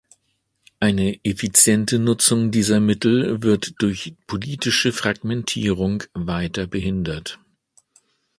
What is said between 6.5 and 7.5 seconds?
behindert.